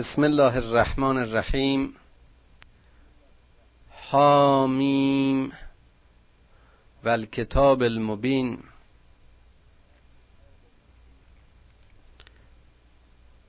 [0.00, 1.94] بسم الله الرحمن الرحیم.
[3.90, 5.52] حامیم.
[7.04, 8.58] و الکتاب المبین.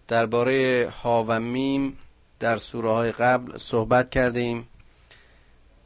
[0.08, 1.98] درباره ها و میم
[2.40, 4.68] در سوره های قبل صحبت کردیم.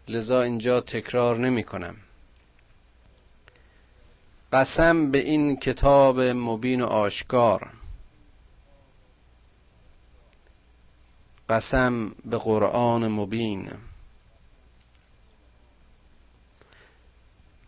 [0.08, 1.96] لذا اینجا تکرار نمی کنم.
[4.54, 7.85] قسم به این کتاب مبین و آشکار.
[11.50, 13.72] قسم به قرآن مبین.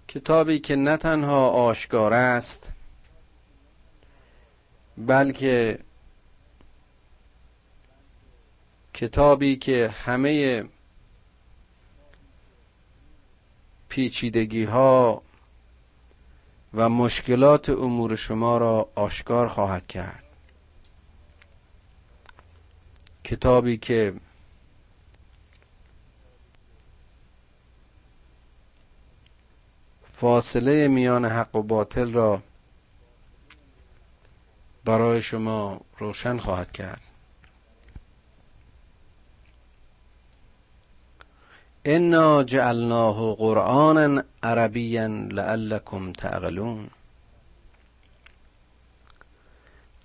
[0.07, 2.71] کتابی که نه تنها آشکار است
[4.97, 5.79] بلکه
[8.93, 10.65] کتابی که همه
[13.89, 15.21] پیچیدگی ها
[16.73, 20.26] و مشکلات امور شما را آشکار خواهد کرد.
[23.27, 24.13] کتابی که
[30.11, 32.41] فاصله میان حق و باطل را
[34.85, 37.01] برای شما روشن خواهد کرد.
[41.85, 46.89] انا جعلناه قرآنا عربیا لعلكم تعقلون.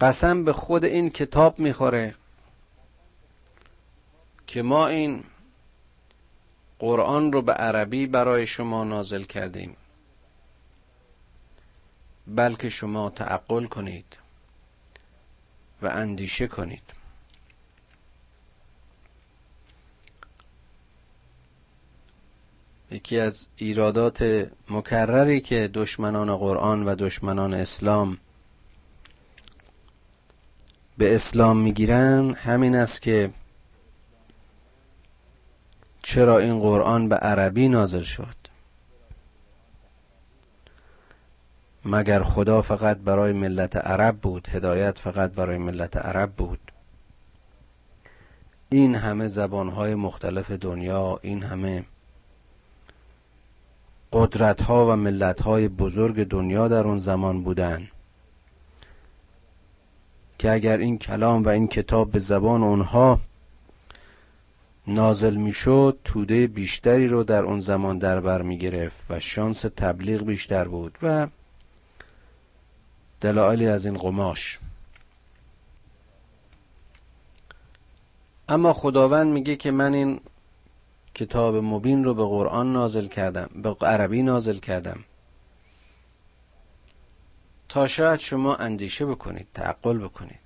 [0.01, 2.15] قسم به خود این کتاب می‌خوره.
[4.47, 5.25] که ما این
[6.79, 9.77] قرآن رو به عربی برای شما نازل کردیم.
[12.27, 14.17] بلکه شما تعقل کنید
[15.83, 16.83] و اندیشه کنید.
[22.91, 28.19] یکی از ایرادات مکرری که دشمنان قرآن و دشمنان اسلام
[30.99, 33.31] به اسلام می‌گیرن همین است که
[36.03, 38.37] چرا این قرآن به عربی نازل شد؟
[41.85, 46.73] مگر خدا فقط برای ملت عرب بود؟ هدایت فقط برای ملت عرب بود؟
[48.69, 51.85] این همه زبانهای مختلف دنیا این همه
[54.13, 57.89] قدرت ها و ملت های بزرگ دنیا در اون زمان بودن
[60.39, 63.21] که اگر این کلام و این کتاب به زبان اونها
[64.87, 70.23] نازل می‌شد توده بیشتری رو در اون زمان در بر می گرفت و شانس تبلیغ
[70.23, 71.27] بیشتر بود و
[73.21, 74.59] دلایلی از این قماش.
[78.49, 80.21] اما خداوند میگه که من این
[81.15, 85.05] کتاب مبین رو به قرآن نازل کردم به عربی نازل کردم.
[87.69, 90.42] تا شاید شما اندیشه بکنید تعقل بکنید.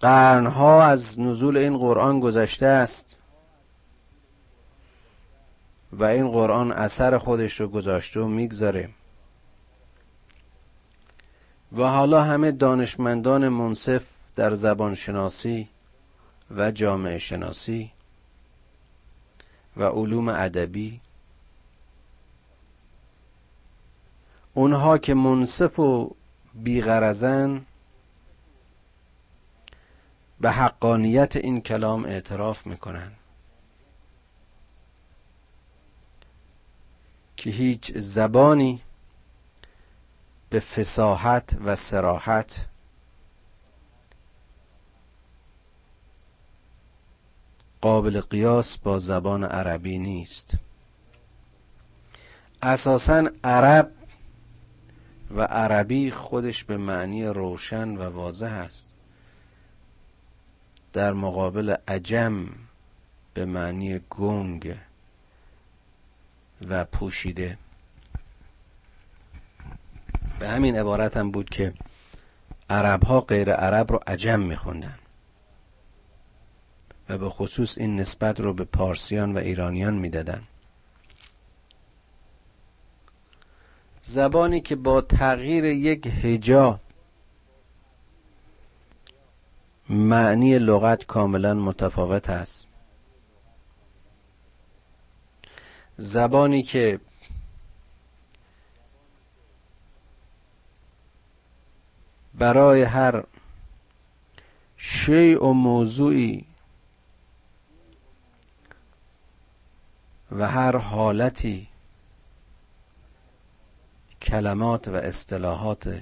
[0.00, 3.16] قرنها از نزول این قرآن گذشته است
[5.92, 8.88] و این قرآن اثر خودش رو گذاشته و می‌گذاره.
[11.72, 14.06] و حالا همه دانشمندان منصف
[14.36, 15.68] در زبان شناسی
[16.56, 17.92] و جامعه شناسی
[19.76, 21.00] و علوم ادبی
[24.54, 26.14] اونها که منصف و
[26.54, 27.66] بیغرزن
[30.40, 33.12] به حقانیت این کلام اعتراف می‌کنن.
[37.36, 38.82] که هیچ زبانی
[40.50, 42.66] به فساحت و سراحت
[47.80, 50.54] قابل قیاس با زبان عربی نیست.
[52.62, 53.92] اساسا عرب
[55.30, 58.89] و عربی خودش به معنی روشن و واضح است.
[60.92, 62.46] در مقابل عجم
[63.34, 64.76] به معنی گنگ
[66.68, 67.58] و پوشیده.
[70.38, 71.74] به همین عبارت هم بود که
[72.70, 74.98] عرب ها غیر عرب رو عجم میخوندن.
[77.08, 80.42] و به خصوص این نسبت رو به پارسیان و ایرانیان می‌دادن.
[84.02, 86.80] زبانی که با تغییر یک هجا
[89.90, 92.66] معنی لغت کاملا متفاوت است.
[95.96, 97.00] زبانی که
[102.34, 103.24] برای هر
[104.76, 106.44] شیء و موضوعی
[110.32, 111.68] و هر حالتی
[114.22, 116.00] کلمات و اصطلاحات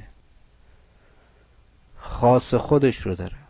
[1.96, 3.47] خاص خودش رو داره.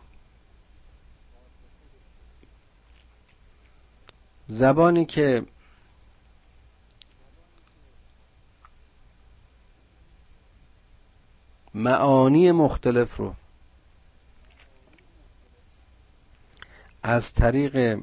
[4.51, 5.45] زبانی که
[11.73, 13.35] معانی مختلف رو
[17.03, 18.01] از طریق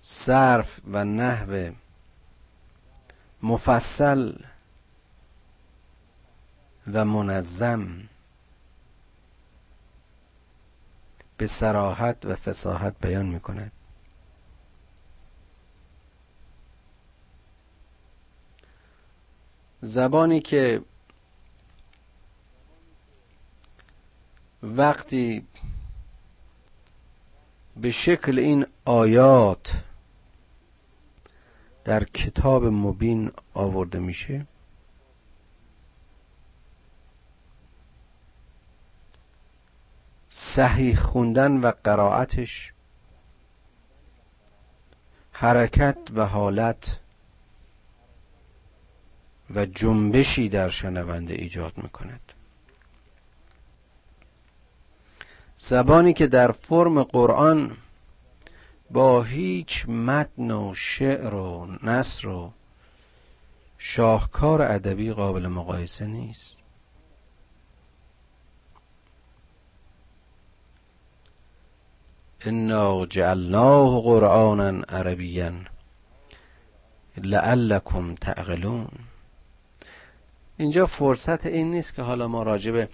[0.00, 1.72] صرف و نحو
[3.42, 4.32] مفصل
[6.92, 8.08] و منظم
[11.36, 13.72] به سراحت و فساحت بیان می کند
[19.80, 20.82] زبانی که
[24.62, 25.46] وقتی
[27.76, 29.82] به شکل این آیات
[31.84, 34.46] در کتاب مبین آورده میشه
[40.54, 42.72] صحیح خوندن و قرائتش
[45.32, 47.00] حرکت و حالت
[49.54, 52.32] و جنبشی در شنونده ایجاد می‌کند.
[55.58, 57.76] زبانی که در فرم قرآن
[58.90, 62.52] با هیچ متن و شعر و نصر و
[63.78, 66.58] شاهکار ادبی قابل مقایسه نیست.
[72.48, 75.52] انا جعلناه قرآنا عربیا
[77.16, 78.88] لعلكم تعقلون.
[80.56, 82.88] اینجا فرصت این نیست که حالا ما راجب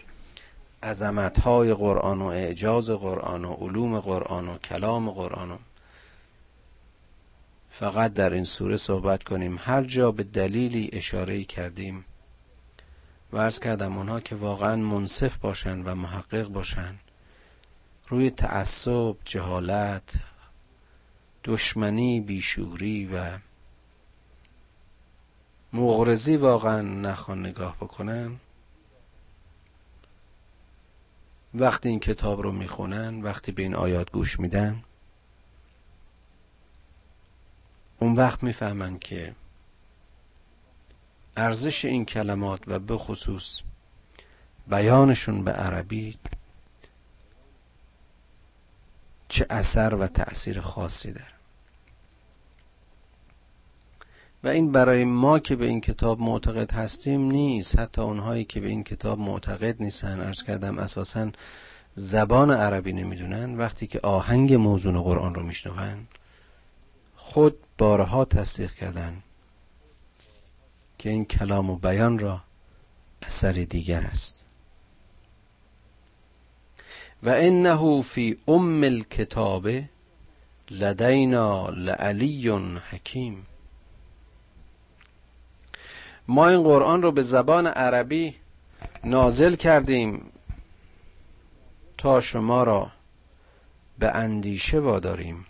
[0.82, 5.56] عظمت های قرآن و اعجاز قرآن و علوم قرآن و کلام قرآن و
[7.70, 9.58] فقط در این سوره صحبت کنیم.
[9.60, 12.04] هر جا به دلیلی اشاره کردیم
[13.32, 16.94] و ارز کردم اونها که واقعا منصف باشن و محقق باشن
[18.12, 20.14] روی تعصب جهالت
[21.44, 23.38] دشمنی بیشوری و
[25.72, 28.36] مغرزی واقعا نخوان نگاه بکنن.
[31.54, 34.82] وقتی این کتاب رو می‌خونن وقتی به این آیات گوش میدن
[37.98, 39.34] اون وقت می‌فهمن که
[41.36, 43.60] ارزش این کلمات و به خصوص
[44.66, 46.18] بیانشون به عربی
[49.32, 51.26] چه اثر و تأثیر خاصی داره.
[54.44, 57.78] و این برای ما که به این کتاب معتقد هستیم نیست.
[57.78, 60.20] حتی اونهایی که به این کتاب معتقد نیستن.
[60.20, 61.30] ارز کردم اساسا
[61.94, 63.58] زبان عربی نمی‌دونن.
[63.58, 66.06] وقتی که آهنگ موضوع قرآن رو میشنون
[67.16, 69.22] خود بارها تصدیق کردن
[70.98, 72.40] که این کلام و بیان را
[73.22, 74.41] اثر دیگر است.
[77.22, 79.68] و انه فی ام الکتاب
[80.70, 82.48] لدینا لعلی
[82.90, 83.46] حکیم.
[86.28, 88.34] ما این قرآن رو به زبان عربی
[89.04, 90.32] نازل کردیم
[91.98, 92.90] تا شما را
[93.98, 95.46] به اندیشه واداریم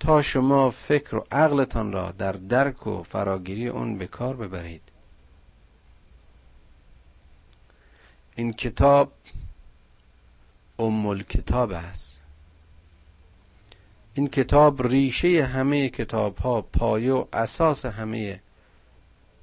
[0.00, 4.82] تا شما فکر و عقلتان را در درک و فراگیری اون به کار ببرید.
[8.36, 9.12] این کتاب
[10.78, 12.18] ام کتاب است.
[14.14, 18.40] این کتاب ریشه همه کتاب ها پایه و اساس همه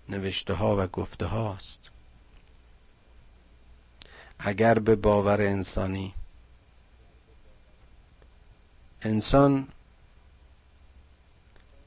[0.09, 1.81] نوشته ها و گفته هاست
[4.39, 6.13] اگر به باور انسانی
[9.01, 9.67] انسان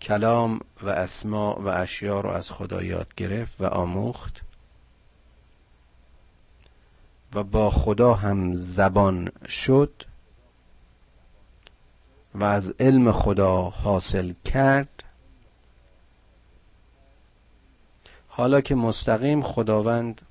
[0.00, 4.40] کلام و اسما و اشیا رو از خدا یاد گرفت و آموخت
[7.34, 10.02] و با خدا هم زبان شد
[12.34, 15.02] و از علم خدا حاصل کرد.
[18.28, 20.22] حالا که مستقیم خداوند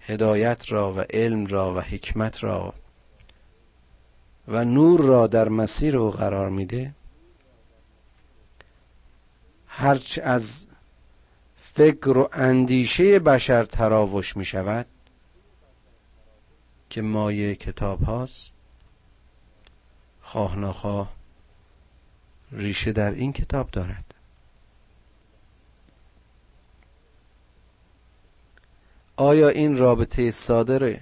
[0.00, 2.74] هدایت را و علم را و حکمت را
[4.48, 6.94] و نور را در مسیر او قرار میده
[9.66, 10.66] هرچه از
[11.62, 14.86] فکر و اندیشه بشر تراوش می شود
[16.90, 18.52] که مایه کتاب هاست
[20.22, 21.12] خواه نخواه
[22.52, 24.14] ریشه در این کتاب دارد
[29.16, 31.00] آیا این رابطه صادر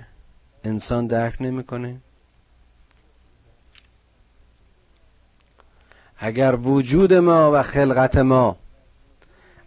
[0.64, 2.00] انسان درک نمی‌کنه؟
[6.19, 8.57] اگر وجود ما و خلقت ما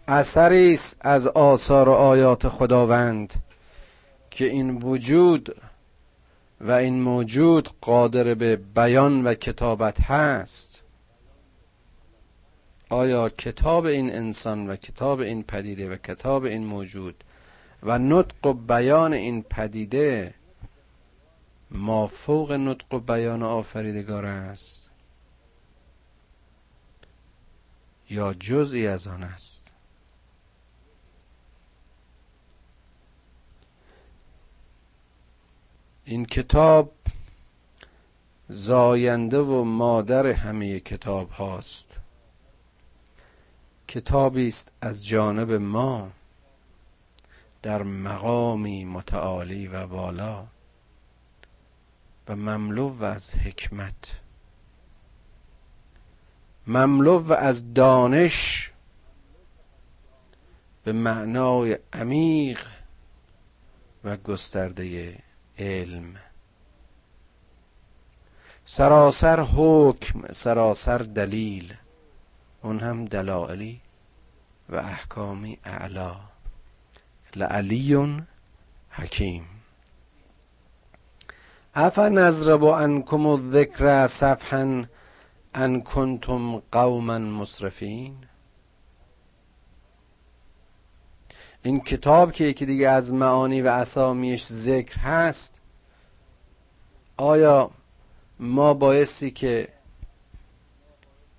[0.08, 3.34] اثری است از آثار و آیات خداوند
[4.30, 5.56] که این وجود
[6.60, 10.70] و این موجود قادر به بیان و کتابت هست.
[12.88, 17.24] آیا کتاب این انسان و کتاب این پدیده و کتاب این موجود
[17.82, 20.34] و نطق و بیان این پدیده
[21.70, 24.90] ما فوق نطق و بیان آفریدگار است
[28.10, 29.59] یا جزئی از آن است؟
[36.10, 36.92] این کتاب
[38.48, 41.98] زاینده و مادر همه کتاب هاست.
[43.88, 46.10] کتابی است از جانب ما
[47.62, 50.46] در مقامی متعالی و بالا
[52.28, 54.20] و مملو از حکمت.
[56.66, 58.70] مملو از دانش
[60.84, 62.66] به معنای عمیق
[64.04, 65.16] و گسترده
[65.60, 66.14] علم.
[68.64, 71.74] سراسر حکم سراسر دلیل
[72.62, 73.80] اون هم دلائلی
[74.68, 76.16] و احکامی اعلا
[77.36, 77.96] لعلی
[78.90, 79.44] حکیم.
[81.74, 84.84] افا نضرب عنکم الذکر صفحا
[85.54, 88.29] ان کنتم قوما مسرفین.
[91.62, 95.60] این کتاب که یکی دیگه از معانی و اسامیش ذکر هست
[97.16, 97.70] آیا
[98.38, 99.68] ما بایستی که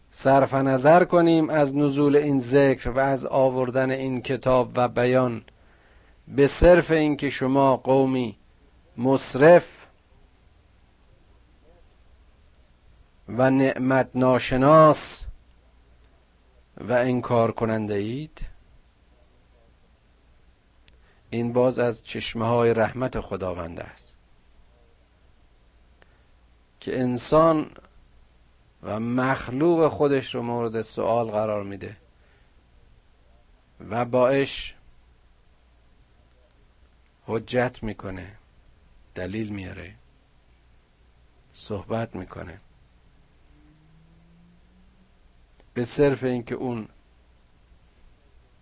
[0.09, 5.41] صرف نظر کنیم از نزول این ذکر و از آوردن این کتاب و بیان
[6.27, 8.37] به صرف اینکه شما قومی
[8.97, 9.87] مصرف
[13.29, 15.25] و نعمت ناشناس
[16.77, 18.50] و انکار کننده اید؟
[21.33, 24.15] این باز از چشمه های رحمت خداوند است.
[26.79, 27.71] که انسان
[28.83, 31.97] و مخلوق خودش رو مورد سوال قرار میده
[33.89, 34.75] و باش
[37.25, 38.31] حجت می‌کنه
[39.15, 39.95] دلیل میاره
[41.53, 42.59] صحبت می‌کنه.
[45.73, 46.88] به صرف اینکه اون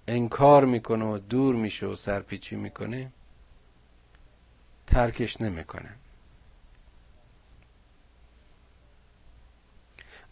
[0.09, 3.11] انکار می‌کنه و دور میشه و سرپیچی می‌کنه
[4.87, 5.89] ترکش نمی‌کنه.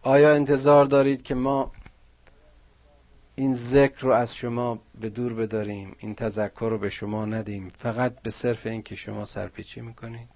[0.01, 1.71] آیا انتظار دارید که ما
[3.35, 8.21] این ذکر رو از شما به دور بداریم این تذکر رو به شما ندیم فقط
[8.21, 10.29] به صرف اینکه شما سرپیچی می‌کنید؟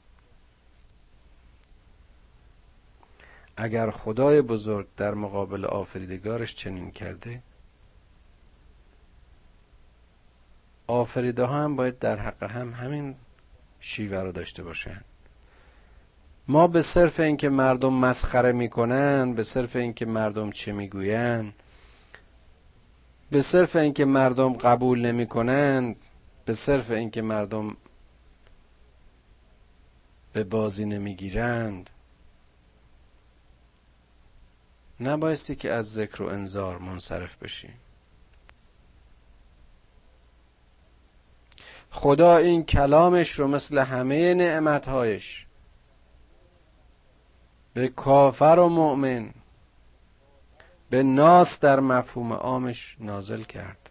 [3.58, 7.44] اگر خدای بزرگ در مقابل آفریدگارش چنین کرده
[10.92, 13.16] آفریده ها هم باید در حق هم همین
[13.80, 15.02] شیوه رو داشته باشن.
[16.48, 21.54] ما به صرف اینکه مردم مسخره می‌کنن به صرف اینکه مردم چه می‌گوین
[23.32, 25.96] به صرف اینکه مردم قبول نمی‌کنن
[26.46, 27.78] به صرف اینکه مردم
[30.34, 31.90] به بازی نمی‌گیرند.
[35.00, 37.81] نبایستی که از ذکر و انذار منصرف بشیم
[41.92, 45.48] خدا این کلامش رو مثل همه نعمتهایش
[47.74, 49.32] به کافر و مؤمن
[50.90, 53.90] به ناس در مفهوم عامش نازل کرد.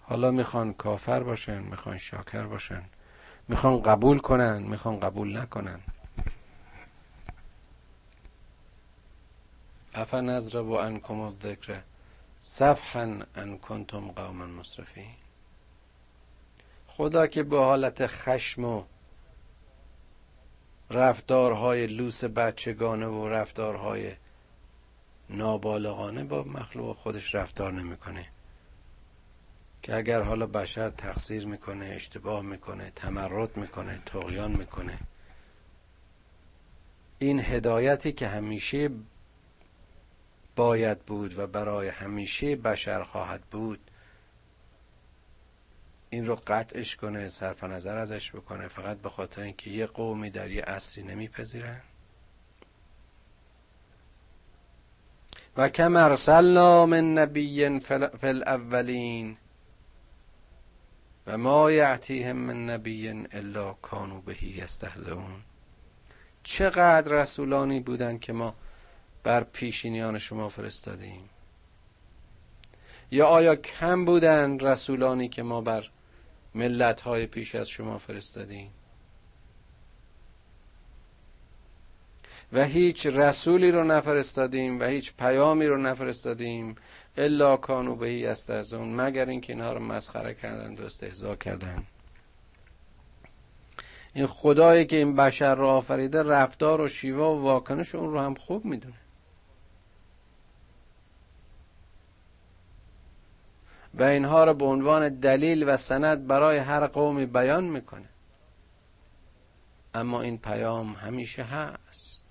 [0.00, 2.82] حالا می‌خوان کافر باشن می‌خوان شاکر باشن
[3.48, 5.80] می‌خوان قبول کنن می‌خوان قبول نکنن.
[9.94, 11.80] افا نضرب انکم الذکر
[12.40, 15.10] صفحا ان کنتم قوما مصرفین
[16.98, 18.84] خدا که به حالت خشم و
[20.90, 24.12] رفتارهای لوس بچگانه و رفتارهای
[25.30, 28.26] نابالغانه با مخلوق خودش رفتار نمی‌کنه.
[29.82, 34.98] که اگر حالا بشر تقصیر می‌کنه اشتباه می‌کنه تمرد می‌کنه تقیان می‌کنه.
[37.18, 38.90] این هدایتی که همیشه
[40.56, 43.87] باید بود و برای همیشه بشر خواهد بود
[46.10, 50.50] این رو قطعش کنه صرف نظر ازش بکنه فقط به خاطر اینکه یه قومی در
[50.50, 51.80] یه عصری نمیپذیرن.
[55.56, 59.36] و کم ارسلنا من نبی فی الاولین
[61.26, 65.42] و ما یعتیهم من نبی الا کانو بهی یستهزئون.
[66.42, 68.54] چقدر رسولانی بودن که ما
[69.22, 71.30] بر پیشینیان شما فرستادیم.
[73.10, 75.90] یا آیا کم بودن رسولانی که ما بر
[76.54, 78.70] ملت های پیش از شما فرستادیم
[82.52, 86.74] و هیچ رسولی رو نفرستادیم و هیچ پیامی رو نفرستادیم
[87.16, 91.86] الا کانو بهی است از اون مگر اینکه اینها رو مسخره کردند و استهزا کردند
[94.14, 98.34] این خدایی که این بشر رو آفریده رفتار و شیوه و واکنش اون رو هم
[98.34, 98.94] خوب می‌دونه.
[103.98, 108.08] و اینها رو به عنوان دلیل و سند برای هر قومی بیان می‌کنه.
[109.94, 112.22] اما این پیام همیشه هست.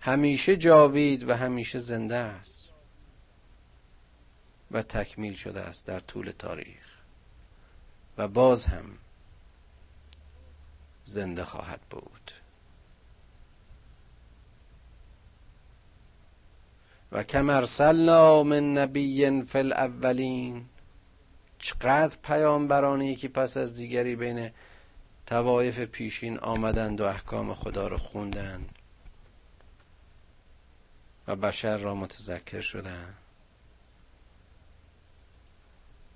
[0.00, 2.68] همیشه جاوید و همیشه زنده است.
[4.70, 6.98] و تکمیل شده است در طول تاریخ.
[8.18, 8.98] و باز هم
[11.04, 12.32] زنده خواهد بود.
[17.12, 20.64] و کم ارسلنا من نبی فی الاولین.
[21.58, 24.50] چقدر پیامبرانی که پس از دیگری بین
[25.26, 28.68] توایف پیشین آمدند و احکام خدا رو خوندند
[31.28, 33.14] و بشر را متذکر شدند.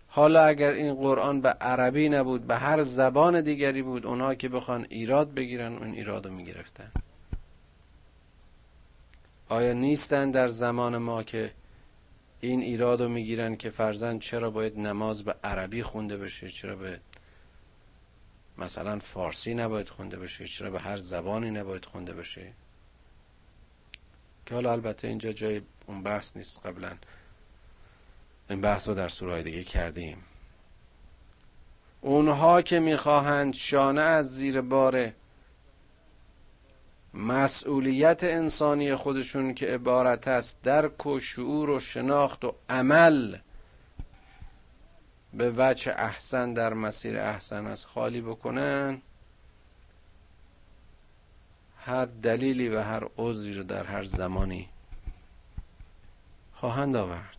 [0.09, 4.87] حالا اگر این قرآن به عربی نبود به هر زبان دیگری بود اونها که بخوان
[4.91, 6.91] ایراد بگیرن اون ایراد رو می‌گرفتن.
[9.49, 11.53] آیا نیستن در زمان ما که
[12.41, 17.01] این ایراد رو می‌گیرن که فرزند چرا باید نماز به عربی خونده بشه چرا به
[18.59, 22.53] مثلا فارسی نباید خونده بشه چرا به هر زبانی نباید خونده بشه؟
[24.47, 26.93] که حالا البته اینجا جای اون بحث نیست قبلا.
[28.51, 30.25] این بحث رو در سورهای دیگه کردیم.
[32.01, 35.13] اونها که می‌خواهند شانه از زیر بار
[37.17, 43.37] مسئولیت انسانی خودشون که عبارت است درک و شعور و شناخت و عمل
[45.35, 49.03] به وجه احسن در مسیر احسن از خالی بکنن
[51.79, 54.69] هر دلیلی و هر عذری رو در هر زمانی
[56.55, 57.37] خواهند آورد.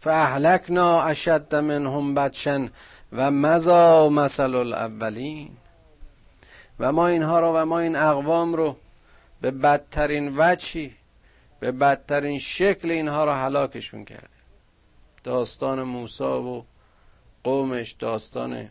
[0.00, 2.70] فاهلکنا اشد منهم بچن
[3.12, 5.56] و مزا مثل الاولین.
[6.78, 8.76] و ما اینها رو و ما این اقوام رو
[9.40, 10.96] به بدترین وچی
[11.60, 14.28] به بدترین شکل اینها رو هلاکشون کرده
[15.24, 16.62] داستان موسی و
[17.44, 18.70] قومش داستان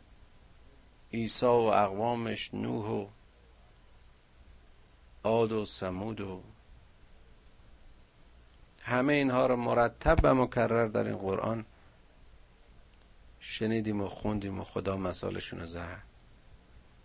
[1.14, 3.08] عیسی و اقوامش نوح و
[5.24, 6.42] عاد و سمود و
[8.82, 11.66] همه اینها رو مرتب و مکرر در این قرآن
[13.40, 16.15] شنیدیم و خوندیم و خدا مثالشون رو زهد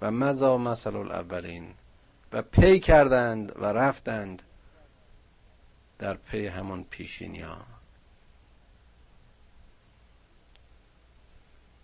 [0.02, 1.74] و مزا مثل الاولین.
[2.32, 4.42] و پی کردند و رفتند
[5.98, 7.58] در پی همون پیشینی ها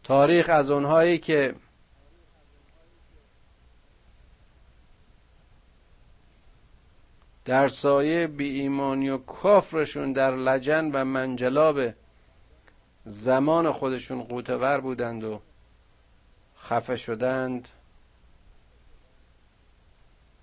[0.05, 1.55] تاریخ از اونهایی که
[7.45, 11.81] در سایه بی ایمانی و کفرشون در لجن و منجلاب
[13.05, 15.41] زمان خودشون قوتور بودند و
[16.59, 17.69] خفه شدند.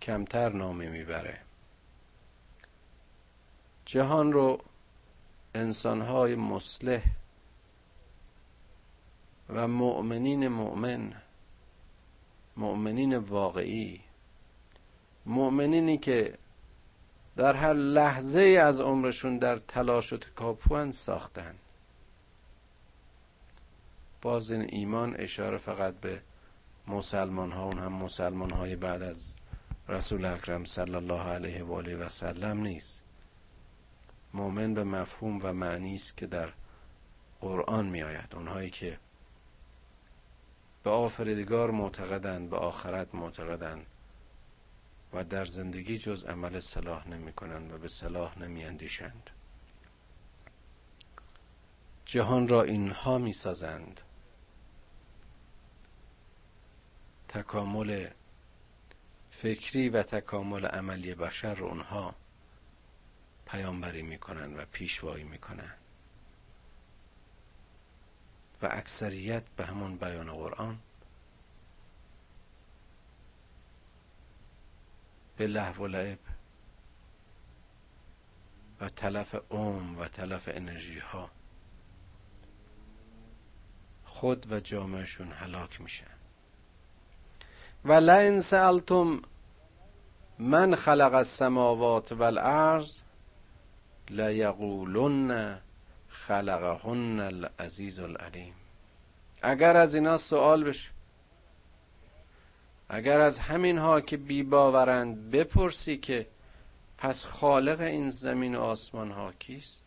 [0.03, 1.39] کمتر نامی می‌بره.
[3.85, 4.61] جهان رو
[5.55, 7.03] انسانهای مصلح
[9.49, 11.13] و مؤمنین مؤمن
[12.57, 14.01] مؤمنین واقعی
[15.25, 16.37] مؤمنینی که
[17.35, 21.55] در هر لحظه از عمرشون در تلاش و تکاپوان ساختن.
[24.21, 26.21] باز این ایمان اشاره فقط به
[26.87, 29.33] مسلمان ها اون هم مسلمان های بعد از
[29.87, 33.03] رسول اکرم صلی الله علیه و آله و سلم نیست.
[34.33, 36.53] مؤمن به مفهوم و معنی است که در
[37.41, 38.99] قرآن می آید اونهایی که
[40.83, 43.85] به آفریدگار معتقدند به آخرت معتقدند
[45.13, 49.29] و در زندگی جز عمل صلاح نمی کنند و به صلاح نمی اندیشند
[52.05, 54.01] جهان را اینها می سازند
[57.27, 58.07] تکامل
[59.35, 62.15] فکری و تکامل عملی بشر رو اونها
[63.45, 65.73] پیامبری می‌کنن و پیشوایی می‌کنن.
[68.61, 70.79] و اکثریت به همون بیان قرآن
[75.37, 76.19] به لحو و لعب
[78.79, 81.29] و تلف اوم و تلف انرژی ها
[84.05, 86.12] خود و جامعشون هلاک میشن.
[87.85, 89.21] و لئن سألتم
[90.39, 93.01] من خلق السماوات والارض
[94.09, 95.57] لیقولن
[96.07, 98.53] خلقهن العزیز العلیم.
[99.41, 100.89] اگر از اینا سوال بشه
[102.89, 106.27] اگر از همین ها که بی باورند بپرسی که
[106.97, 109.85] پس خالق این زمین و آسمان ها کیست؟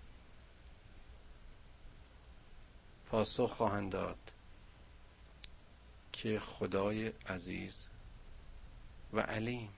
[3.10, 4.25] پاسخ خواهند داد.
[6.16, 7.86] که خدای عزیز
[9.12, 9.68] و علیم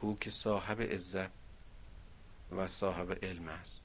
[0.00, 1.30] او که صاحب عزت
[2.52, 3.84] و صاحب علم است.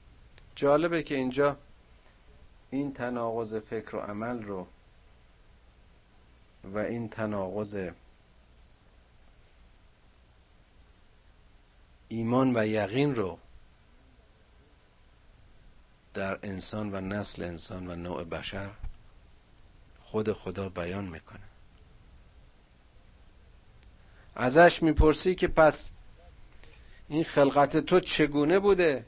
[0.55, 1.57] جالبه که اینجا
[2.69, 4.67] این تناقض فکر و عمل رو
[6.63, 7.89] و این تناقض
[12.07, 13.39] ایمان و یقین رو
[16.13, 18.84] در انسان و نسل انسان و نوع بشر
[20.15, 21.39] خود خدا بیان می‌کنه.
[24.35, 25.89] ازش می‌پرسی که پس
[27.09, 29.05] این خلقت تو چگونه بوده؟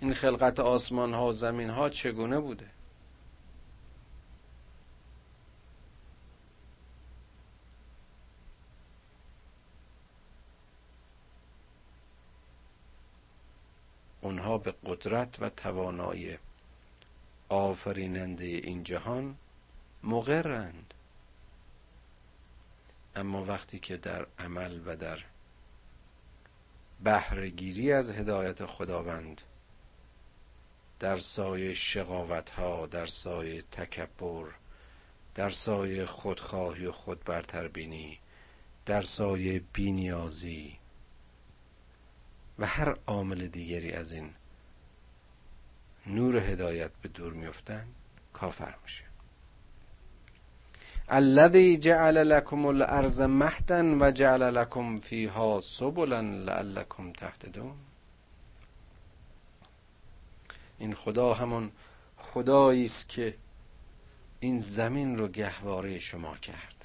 [0.00, 2.66] این خلقت آسمان ها و زمین ها چگونه بوده؟
[14.20, 16.38] اونها به قدرت و توانایی
[17.48, 19.36] آفریننده این جهان
[20.02, 20.94] مقرند.
[23.16, 25.18] اما وقتی که در عمل و در
[27.04, 29.40] بهرهگیری از هدایت خداوند
[31.00, 34.46] در سایه شقاوت ها در سایه تکبر
[35.34, 38.18] در سایه خودخواهی و خود برتربینی
[38.86, 40.78] در سایه بینیازی
[42.58, 44.34] و هر عامل دیگری از این
[46.06, 47.88] نور هدایت به دور میفتن
[48.32, 49.07] کافر میشه
[51.10, 57.76] الذي جعل لكم الارض مهدا و جعل لكم فيها سبلا لعلكم تهتدون.
[60.78, 61.70] این خدا همون
[62.16, 63.34] خدایی است که
[64.40, 66.84] این زمین رو گهواره شما کرد.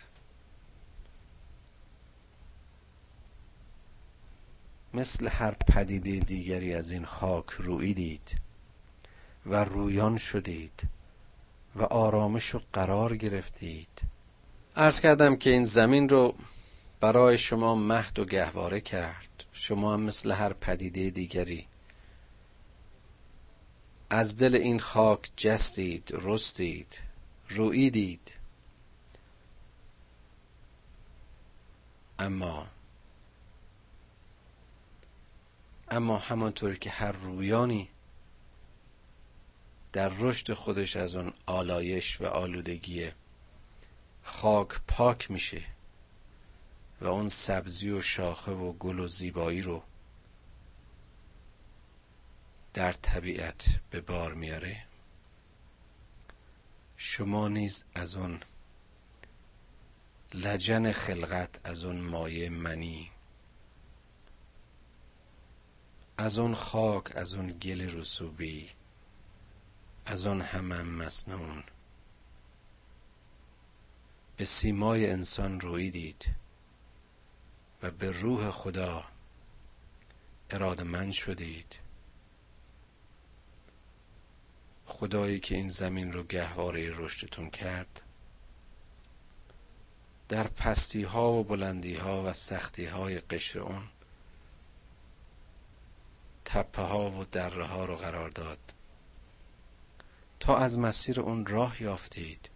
[4.94, 8.38] مثل هر پدیده دیگری از این خاک رویدید
[9.46, 10.82] و رویان شدید
[11.76, 14.13] و آرامش و قرار گرفتید.
[14.76, 16.36] ارز کردم که این زمین رو
[17.00, 19.46] برای شما مهد و گهواره کرد.
[19.54, 21.68] شما هم مثل هر پدیده دیگری.
[24.10, 27.00] از دل این خاک جستید رستید
[27.50, 28.32] رویدید
[32.20, 32.68] اما
[35.90, 37.90] اما همانطور که هر رویانی
[39.94, 43.12] در رشد خودش از اون آلایش و آلودگی
[44.24, 45.64] خاک پاک میشه
[47.02, 49.84] و اون سبزی و شاخه و گل و زیبایی رو
[52.74, 54.84] در طبیعت به بار میاره.
[56.98, 58.40] شما نیز از اون
[60.34, 63.12] لجن خلقت از اون مایه منی
[66.18, 68.70] از اون خاک از اون گل رسوبی
[70.06, 71.64] از اون همم مسنون
[74.38, 76.26] به سیمای انسان رویدید
[77.84, 79.06] و به روح خدا
[80.50, 81.76] ارادمند شدید.
[84.86, 88.02] خدایی که این زمین رو گهواره رشدتون کرد
[90.30, 93.84] در پستی ها و بلندی ها و سختی های قشر اون
[96.46, 98.74] تپه ها و دره ها رو قرار داد
[100.40, 102.50] تا از مسیر اون راه یافتید.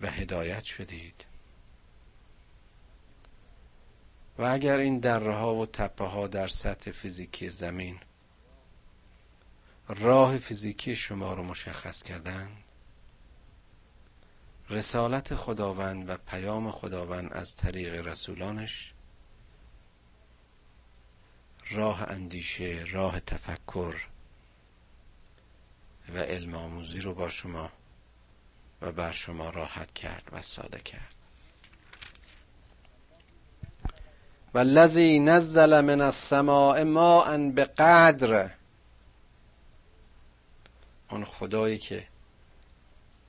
[0.00, 1.24] و هدایت شدید.
[4.38, 8.00] و اگر این دره ها و تپه ها در سطح فیزیکی زمین
[9.88, 12.48] راه فیزیکی شما رو مشخص کردن
[14.70, 18.94] رسالت خداوند و پیام خداوند از طریق رسولانش
[21.70, 24.06] راه اندیشه راه تفکر
[26.14, 27.70] و علم آموزی رو با شما
[28.82, 31.14] و بر شما راحت کرد و ساده کرد.
[34.54, 38.50] و الذی نزل من السماء ماء به قدر
[41.10, 42.06] اون خدایی که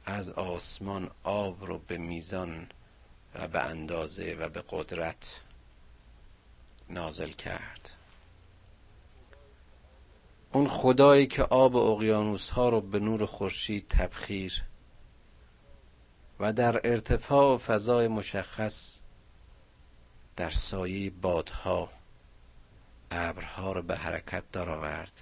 [0.06, 2.70] از آسمان آب رو به میزان
[3.36, 5.42] و به اندازه و به قدرت
[6.90, 7.90] نازل کرد.
[10.54, 14.64] اون خدایی که آب اقیانوس ها رو به نور خورشید تبخیر
[16.40, 19.00] و در ارتفاع و فضای مشخص
[20.36, 21.90] در سایه بادها
[23.12, 25.22] ابرها رو به حرکت درآورد.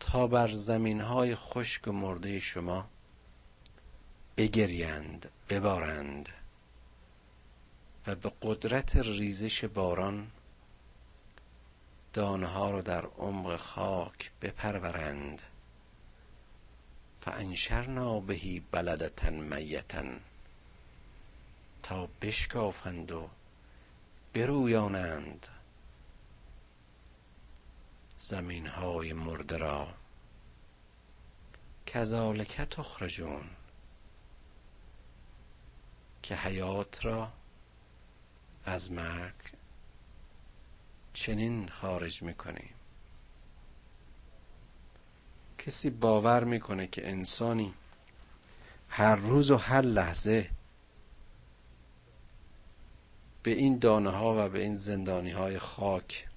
[0.00, 2.88] تا بر زمین های خشک و مرده شما
[4.36, 6.28] بگریند ببارند
[8.06, 10.30] و به قدرت ریزش باران
[12.12, 15.42] دانه ها رو در عمق خاک بپرورند.
[17.26, 20.20] فانشرنا بهی بلدتن میتن
[21.82, 23.28] تا بشکافند و
[24.32, 25.46] برویانند
[28.18, 29.94] زمین های مرده را.
[31.86, 33.50] کذالک تخرجون.
[36.22, 37.32] که حیات را
[38.64, 39.34] از مرگ
[41.12, 42.74] چنین خارج می‌کنیم.
[45.66, 47.74] کسی باور می‌کنه که انسانی
[48.88, 50.50] هر روز و هر لحظه
[53.42, 56.28] به این دانه ها و به این زندانی های خاک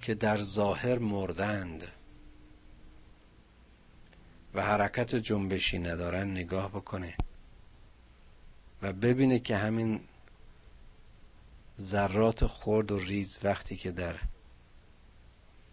[0.00, 1.88] که در ظاهر مردند
[4.54, 7.14] و حرکت جنبشی ندارن نگاه بکنه
[8.82, 10.00] و ببینه که همین
[11.80, 14.16] ذرات خرد و ریز وقتی که در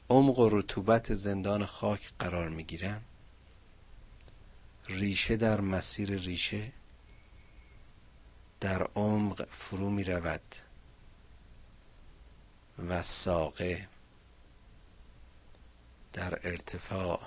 [0.10, 3.02] عمق و رطوبت زندان خاک قرار می‌گیرن.
[4.88, 6.72] ریشه در مسیر ریشه
[8.60, 10.56] در عمق فرو می رود
[12.88, 13.88] و ساقه
[16.13, 17.22] در ارتفاع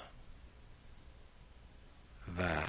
[2.38, 2.66] و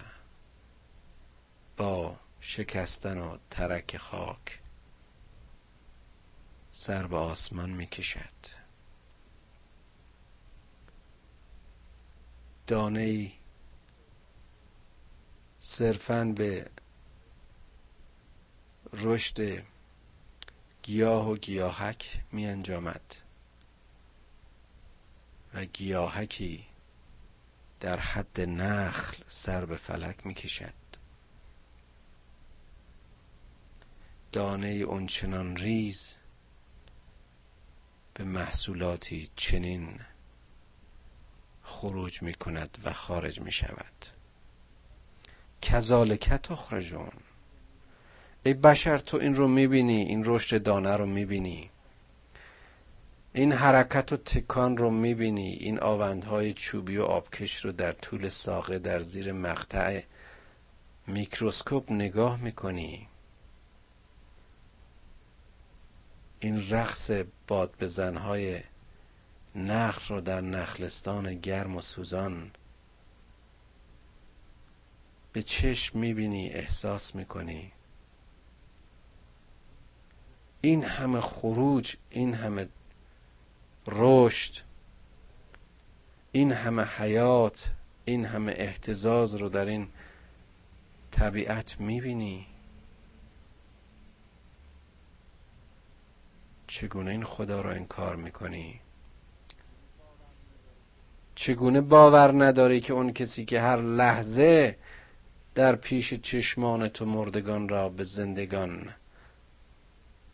[1.78, 4.60] با شکستن و ترک خاک
[6.72, 8.61] سر به آسمان می کشد
[12.72, 13.32] دانه
[15.60, 16.70] صرفا به
[18.94, 19.64] رشد
[20.84, 23.16] گیاه و گیاهک می انجامد
[25.54, 26.66] و گیاهکی
[27.80, 30.74] در حد نخل سر به فلک می کشد
[34.32, 36.14] دانه اونچنان ریز
[38.14, 40.00] به محصولاتی چنین
[41.64, 44.06] خروج می کند و خارج می شود
[45.62, 47.12] کذالک تخرجون.
[48.44, 51.70] ای بشر تو این رو می‌بینی این رشد دانه رو می‌بینی.
[53.34, 55.54] این حرکت و تکان رو می‌بینی.
[55.54, 60.02] این آوندهای چوبی و آبکش رو در طول ساقه در زیر مقطع
[61.08, 63.08] میکروسکوپ نگاه می‌کنی.
[66.40, 67.12] این رقص
[67.48, 68.62] باد بزنهای
[69.56, 72.52] نخل رو در نخلستان گرم و سوزان.
[75.34, 77.72] به چشم می‌بینی احساس می‌کنی.
[80.62, 82.68] این همه خروج این همه
[83.88, 84.54] رشد
[86.32, 87.72] این همه حیات
[88.06, 89.88] این همه احتزاز رو در این
[91.12, 92.48] طبیعت می‌بینی.
[96.68, 98.80] چگونه این خدا را انکار می‌کنی؟
[101.42, 104.78] چگونه باور نداری که اون کسی که هر لحظه
[105.56, 108.94] در پیش چشمان تو مردگان را به زندگان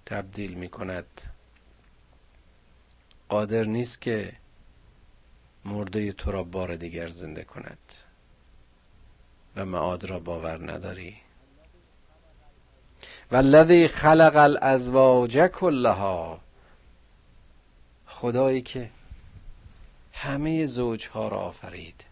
[0.06, 1.22] تبدیل می کند؟
[3.30, 4.34] قادر نیست که
[5.65, 7.93] مرده تو را بار دیگر زنده کند
[9.56, 11.15] و معاد را باور نداری.
[13.32, 16.39] و الذی خلق الازواج کلها.
[18.08, 18.89] خدایی که
[20.19, 22.06] همه زوجها را آفرید.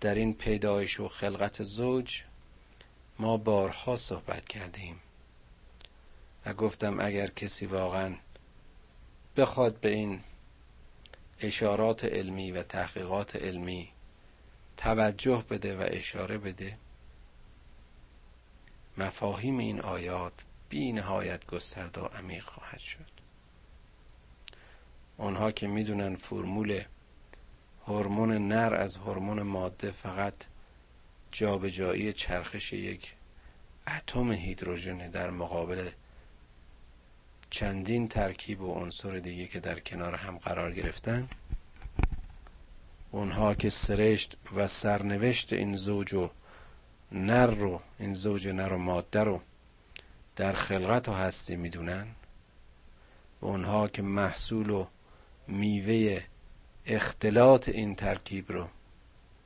[0.00, 2.22] در این پیدایش و خلقت زوج
[3.18, 5.00] ما بارها صحبت کردیم.
[6.46, 8.14] و گفتم اگر کسی واقعا
[9.36, 10.20] بخواد به این
[11.40, 13.88] اشارات علمی و تحقیقات علمی
[14.76, 16.78] توجه بده و اشاره بده
[18.98, 20.32] مفاهیم این آیات
[20.68, 23.11] بی نهایت گسترده و عمیق خواهد شد.
[25.22, 26.82] آنها که می‌دونن فرمول
[27.86, 30.34] هورمون نر از هورمون ماده فقط
[31.32, 33.14] جابجایی چرخش یک
[33.96, 35.90] اتم هیدروژن در مقابل
[37.50, 41.28] چندین ترکیب و عنصر دیگه که در کنار هم قرار گرفتن
[43.10, 46.30] اونها که سرشت و سرنوشت این زوج و
[47.12, 49.40] نر رو این زوج نر و ماده رو
[50.36, 52.06] در خلقت و هستی می‌دونن
[53.40, 54.86] و اونها که محصول و
[55.48, 56.22] میوه
[56.86, 58.68] اختلاط این ترکیب رو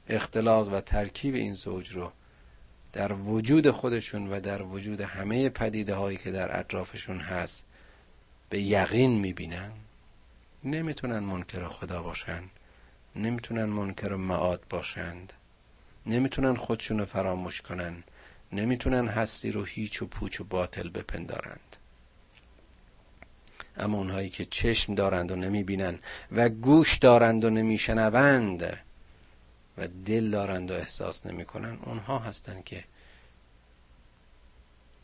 [0.09, 2.12] اختلاط و ترکیب این زوج رو
[2.92, 7.66] در وجود خودشون و در وجود همه پدیده هایی که در اطرافشون هست
[8.50, 9.72] به یقین می‌بینن.
[10.64, 12.42] نمی‌تونن منکر خدا باشن.
[13.16, 15.32] نمی‌تونن منکر معاد باشند.
[16.06, 18.02] نمی‌تونن خودشون رو فراموش کنن.
[18.52, 21.65] نمی‌تونن هستی رو هیچ و پوچ و باطل بپندارند
[23.77, 28.79] اما اونهایی که چشم دارند و نمی‌بینند و گوش دارند و نمیشنوند
[29.79, 32.85] و دل دارند و احساس نمی‌کنن اونها هستند که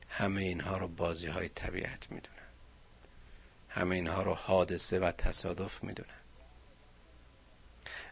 [0.09, 2.37] همه اینها رو بازی های طبیعت می‌دونن.
[3.69, 6.09] همه اینها رو حادثه و تصادف می‌دونن.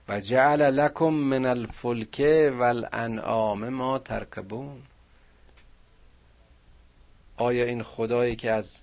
[0.08, 2.20] و جعل لکم من الفلک
[2.52, 4.82] والانعام ما ترکبون.
[7.36, 8.76] آیا این خدایی که از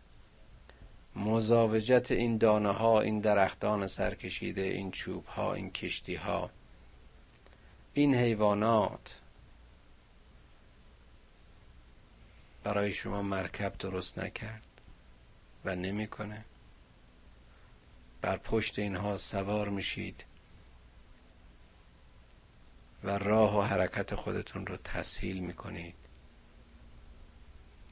[1.17, 6.49] مزاوجت این دانه ها این درختان سرکشیده این چوب ها این کشتی ها
[7.93, 9.19] این حیوانات.
[12.63, 14.63] برای شما مرکب درست نکرد
[15.65, 16.45] و نمی‌کنه.
[18.21, 20.23] بر پشت اینها سوار میشید
[23.03, 25.95] و راه و حرکت خودتون رو تسهیل می‌کنید.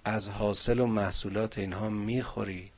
[0.03, 2.74] از حاصل و محصولات اینها می‌خورید.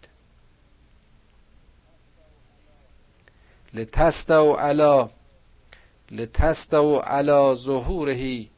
[3.73, 5.09] لتستو علا
[6.11, 8.49] لتستو علا ظهورهی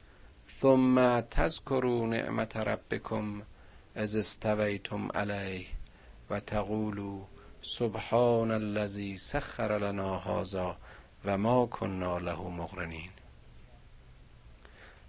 [0.62, 3.42] ثم تذکروا نعمت ربکم
[3.96, 5.68] از استویتم علیه
[6.30, 7.22] و تقولوا
[7.62, 10.78] سبحان الذي سخر لنا هذا
[11.26, 13.10] و ما کننا له مقرنین.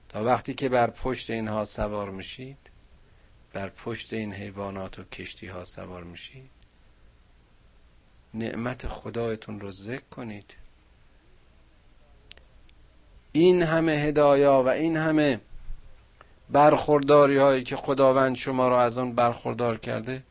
[0.08, 2.70] تا وقتی که بر پشت اینها سوار میشید
[3.52, 6.50] بر پشت این حیوانات و کشتی ها سوار میشید
[8.34, 10.54] نعمت خدایتون رو ذکر کنید.
[13.32, 15.40] این همه هدایا و این همه
[16.50, 20.22] برخورداری هایی که خداوند شما را از آن برخوردار کرده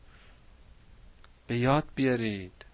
[1.46, 2.64] به یاد بیارید.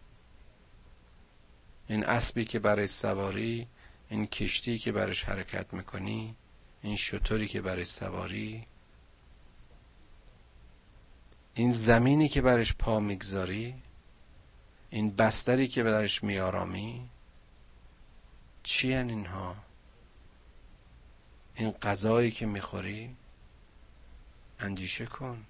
[1.89, 3.67] این اسبی که برای سواری
[4.11, 6.37] این کشتی که برش حرکت می‌کنی
[6.83, 8.67] این شطوری که برای سواری
[11.55, 13.75] این زمینی که برش پا می‌گذاری
[14.97, 17.09] این بستری که برش میارامی
[18.63, 19.57] چی اینها؟
[21.55, 23.17] این غذایی که می‌خوری؟
[24.61, 25.47] اندیشه کن.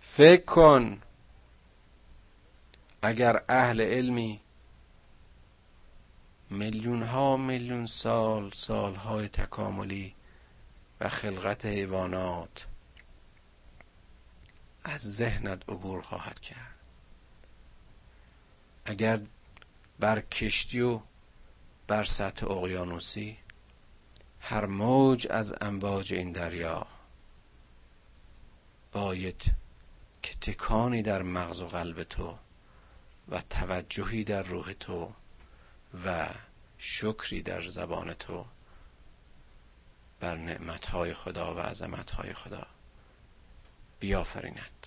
[0.00, 1.02] فکر کن
[3.02, 4.40] اگر اهل علمی
[6.50, 10.14] میلیون ها میلیون سال سال های تکاملی
[11.00, 12.66] و خلقت حیوانات
[14.88, 16.74] از ذهنت عبور خواهد کرد.
[18.84, 19.20] اگر
[19.98, 21.00] بر کشتی و
[21.86, 23.38] بر سطح اقیانوسی
[24.40, 26.86] هر موج از امواج این دریا
[28.92, 29.42] باید
[30.22, 32.38] که تکانی در مغز و قلب تو
[33.28, 35.12] و توجهی در روح تو
[36.06, 36.28] و
[36.78, 38.46] شکری در زبان تو
[40.20, 42.66] بر نعمتهای خدا و عظمتهای خدا.
[44.00, 44.86] بیافریند.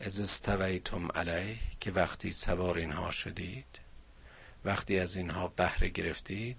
[0.00, 3.66] از استویتم علیه که وقتی سوار اینها شدید
[4.64, 6.56] وقتی از اینها بهره گرفتید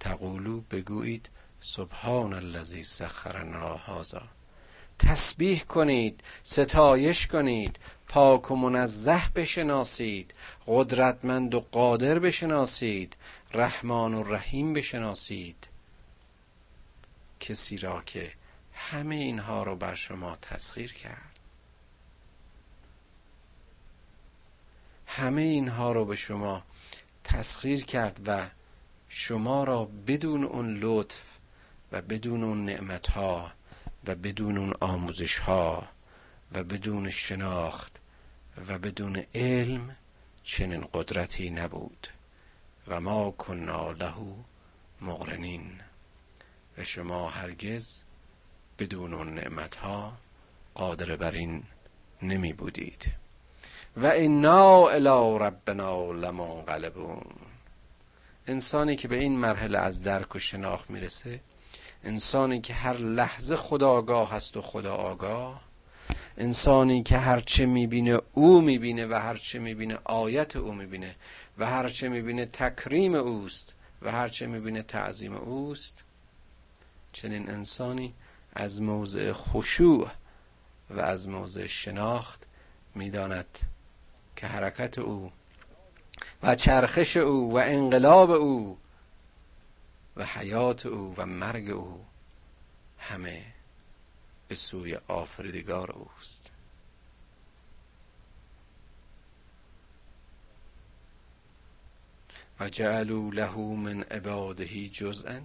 [0.00, 1.28] تقولو بگویید
[1.60, 4.22] سبحان الذی سخرنا هذا.
[4.98, 10.34] تسبیح کنید ستایش کنید پاک و منزه بشناسید
[10.66, 13.16] قدرتمند و قادر بشناسید
[13.52, 15.68] رحمان و رحیم بشناسید.
[17.40, 18.32] کسی را که
[18.76, 21.38] همه اینها رو بر شما تسخیر کرد.
[25.06, 26.62] همه اینها رو به شما
[27.24, 28.46] تسخیر کرد و
[29.08, 31.38] شما را بدون اون لطف
[31.92, 33.52] و بدون اون نعمت ها
[34.06, 35.88] و بدون اون آموزش ها
[36.52, 38.00] و بدون شناخت
[38.68, 39.96] و بدون علم
[40.44, 42.08] چنین قدرتی نبود.
[42.88, 44.14] و ما کنا له
[45.00, 45.80] مقرنین.
[46.78, 48.05] و شما هرگز
[48.78, 50.12] بدون اون نعمت ها
[50.74, 51.62] قادر بر این
[52.22, 53.12] نمی بودید
[53.96, 57.26] و انا الی ربنا لمنقلبون.
[58.46, 61.40] انسانی که به این مرحله از درک و شناخت می‌رسه
[62.04, 65.60] انسانی که هر لحظه خدا آگاه هست و خدا آگاه
[66.38, 71.14] انسانی که هرچه می‌بینه او می‌بینه و هرچه می‌بینه آیت او می‌بینه
[71.58, 76.04] و هرچه می‌بینه تکریم اوست و هرچه می‌بینه تعظیم اوست
[77.12, 78.14] چنین انسانی
[78.56, 80.10] از موضع خشوع
[80.90, 82.42] و از موضع شناخت
[82.94, 83.58] می‌داند
[84.36, 85.32] که حرکت او
[86.42, 88.78] و چرخش او و انقلاب او
[90.16, 92.04] و حیات او و مرگ او
[92.98, 93.44] همه
[94.48, 96.50] به سوی آفریدگار اوست.
[102.60, 105.40] و جعلوا له من عباده جزءا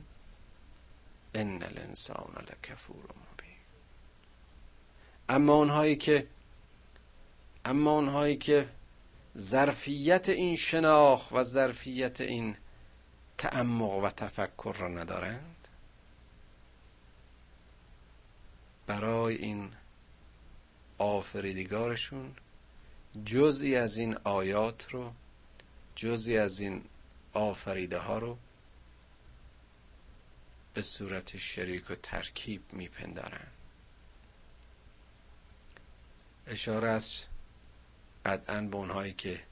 [1.35, 3.57] ان الانسان لکفور مبین.
[5.29, 6.27] اما اونهایی که
[7.65, 8.69] اما اونهایی که
[9.37, 12.55] ظرفیت این شناخ و ظرفیت این
[13.37, 15.67] تعمق و تفکر را ندارند
[18.87, 19.71] برای این
[20.97, 22.35] آفریدگارشون
[23.25, 25.11] جزئی از این آیات رو
[25.95, 26.83] جزئی از این
[27.33, 28.37] آفریده ها رو
[30.73, 33.47] به صورت شریک و ترکیب میپندارن.
[36.47, 37.27] اشاره است
[38.25, 39.43] قطعا به اونهایی که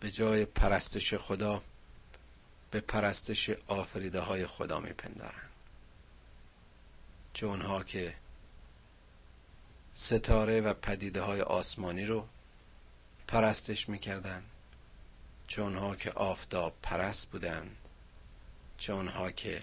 [0.00, 1.62] به جای پرستش خدا
[2.70, 5.48] به پرستش آفریده های خدا میپندارن.
[7.32, 8.14] چه اونها که
[9.94, 12.28] ستاره و پدیده های آسمانی رو
[13.28, 14.42] پرستش می‌کردن
[15.46, 17.76] چه اونها که آفتاب پرست بودند
[18.80, 19.62] چه اونها که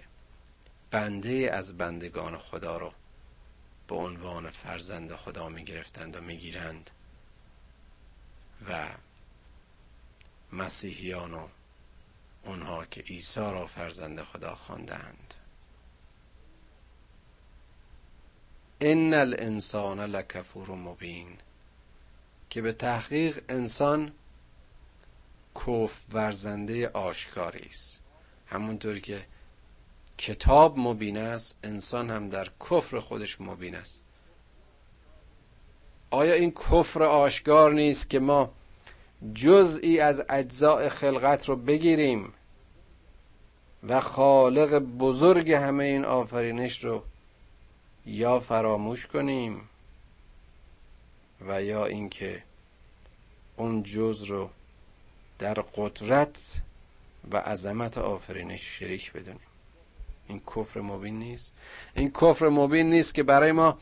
[0.92, 2.94] بنده از بندگان خدا رو
[3.88, 6.90] به عنوان فرزند خدا می گرفتند و می گیرند
[8.70, 8.90] و
[10.52, 11.48] مسیحیان و
[12.44, 15.34] اونها که عیسی را فرزند خدا خواندند.
[18.82, 21.38] ان الانسان لکفور مبین
[22.50, 24.12] که به تحقیق انسان
[25.56, 28.07] کف ورزنده آشکاری است.
[28.48, 29.26] همونطور که
[30.18, 34.04] کتاب مبین است انسان هم در کفر خودش مبین است.
[36.12, 38.52] آیا این کفر آشکار نیست که ما
[39.34, 42.34] جزئی از اجزاء خلقت رو بگیریم
[43.84, 47.04] و خالق بزرگ همه این آفرینش رو
[48.06, 49.70] یا فراموش کنیم
[51.48, 52.44] و یا اینکه
[53.58, 54.50] اون جز رو
[55.40, 56.36] در قدرت
[57.32, 59.40] و عظمت آفرینش شریک بدونیم.
[60.28, 61.54] این کفر مبین نیست.
[61.96, 63.78] این کفر مبین نیست که برای ما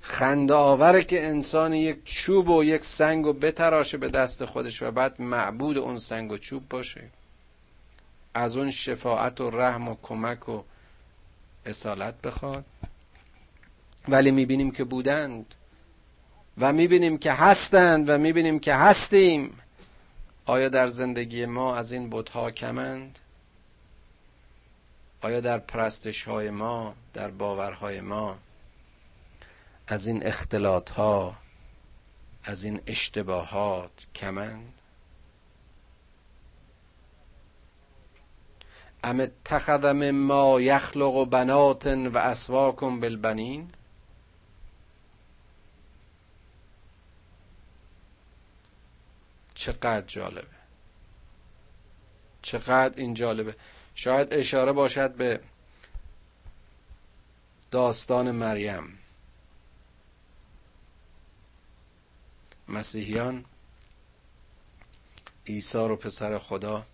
[0.00, 4.90] خنده آوره که انسان یک چوب و یک سنگ و بتراشه به دست خودش و
[4.90, 7.02] بعد معبود اون سنگ و چوب باشه.
[8.34, 10.62] از اون شفاعت و رحم و کمک و
[11.66, 12.64] اصالت بخواد.
[14.08, 15.54] ولی می‌بینیم که بودند
[16.58, 19.58] و می‌بینیم که هستند و می‌بینیم که هستیم.
[20.46, 23.18] آیا در زندگی ما از این بتها کمند؟
[25.22, 28.38] آیا در پرستش های ما در باورهای ما
[29.86, 31.36] از این اختلاط ها
[32.44, 34.72] از این اشتباهات کمند
[39.04, 39.84] ام اتخذ
[40.14, 43.70] ما یخلق بنات و اسواکم بالبنین
[49.64, 50.56] چقدر جالبه.
[52.42, 53.56] چقدر این جالبه.
[53.94, 55.40] شاید اشاره باشد به
[57.70, 58.98] داستان مریم.
[62.68, 63.44] مسیحیان
[65.46, 66.86] عیسی رو پسر خدا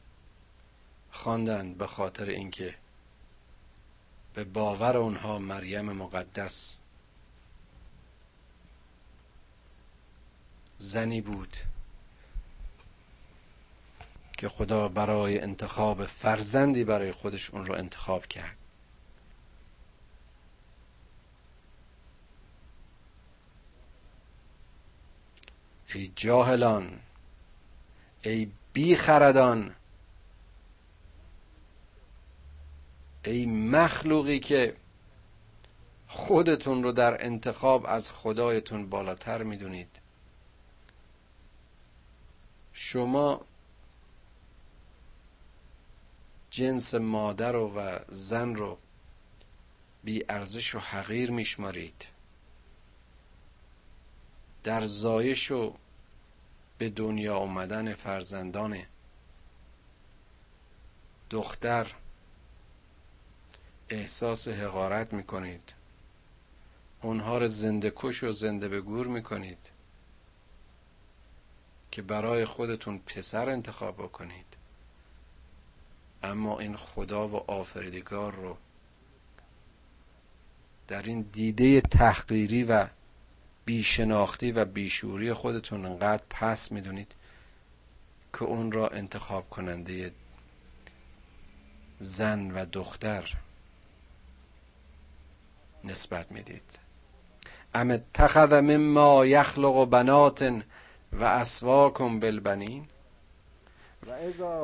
[1.11, 2.75] خواندند به خاطر اینکه
[4.35, 6.77] به باور اونها مریم مقدس
[10.79, 11.57] زنی بود.
[14.41, 18.57] که خدا برای انتخاب فرزندی برای خودش اون رو انتخاب کرد.
[25.95, 27.01] ای جاهلان
[28.23, 29.75] ای بیخردان
[33.25, 34.77] ای مخلوقی که
[36.09, 39.99] خودتون رو در انتخاب از خدایتون بالاتر می‌دونید.
[42.73, 43.50] شما
[46.61, 48.79] جنس مادر و زن رو
[50.05, 52.07] بی ارزش و حقیر میشمارید.
[54.65, 55.75] در زایش و
[56.79, 58.83] به دنیا آمدن فرزندان
[61.31, 61.95] دختر
[63.89, 65.73] احساس حقارت می‌کنید.
[67.03, 69.71] اونها رو زنده کش و زنده به گور می‌کنید
[71.91, 74.50] که برای خودتون پسر انتخاب بکنید.
[76.23, 78.57] اما این خدا و آفریدگار رو
[80.89, 82.87] در این دیده تحقیری و
[83.65, 87.13] بیشناختی و بیشوری خودتون انقدر پس می‌دونید
[88.33, 90.13] که اون را انتخاب کننده
[92.01, 93.35] زن و دختر
[95.85, 96.63] نسبت می‌دید.
[97.75, 100.63] ام اتخذ مما یخلق بنات
[101.13, 102.87] و اسواکم بالبنین.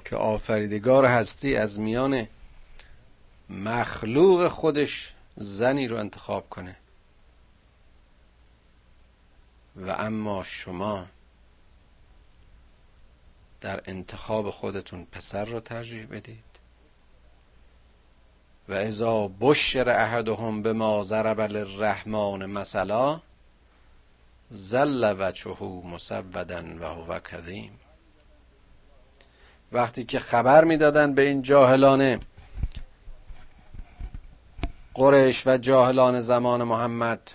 [0.05, 2.29] که آفریدگار هستی از میان
[3.51, 6.77] مخلوق خودش زنی رو انتخاب کنه.
[9.77, 11.07] و اما شما
[13.61, 16.45] در انتخاب خودتون پسر رو ترجیح بدید.
[18.69, 23.21] و اذا بشر احدهم به ما ضرب للرحمن مثلا
[24.51, 27.81] زل وجهه مسودا و هو کظیم
[29.73, 32.21] وقتی که خبر می‌دادن به این جاهلان
[34.95, 37.31] قریش و جاهلان زمان محمد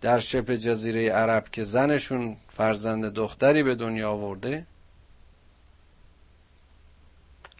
[0.00, 4.66] در شبه جزیره عرب که زنشون فرزند دختری به دنیا آورده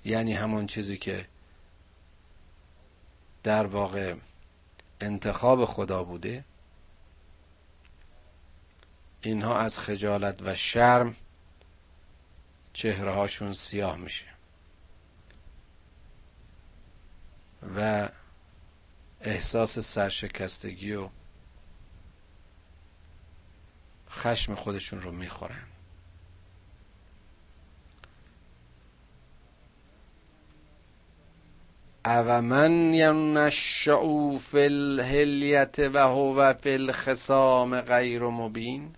[0.04, 1.26] یعنی همون چیزی که
[3.42, 4.14] در واقع
[5.00, 6.44] انتخاب خدا بوده
[9.22, 11.16] اینها از خجالت و شرم
[12.72, 14.26] چهره هاشون سیاه میشه.
[17.76, 18.08] و
[19.20, 21.08] احساس سرشکستگی و
[24.10, 25.66] خشم خودشون رو می‌خورن.
[32.06, 38.94] او من ینشعو فی الهلیت و هو فی الخصام غیر مبین؟